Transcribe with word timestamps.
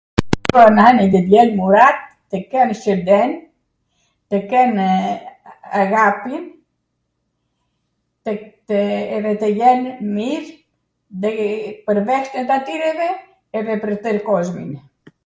pwr 0.51 0.69
nan 0.77 0.95
edhe 1.05 1.19
djelm 1.29 1.55
urat, 1.67 1.97
tw 2.29 2.37
ken 2.53 2.69
shwnden, 2.81 3.31
tw 4.33 4.37
kenw 4.53 4.79
aghapin 5.81 6.43
edhe 9.15 9.31
tw 9.43 9.49
jenw 9.59 9.85
mir 10.15 10.43
pwr 11.85 11.97
vehten 12.09 12.45
t' 12.53 12.57
atireve 12.57 13.07
edhe 13.61 13.73
pwr 13.85 13.93
twr 14.07 14.17
kozmin 14.31 14.71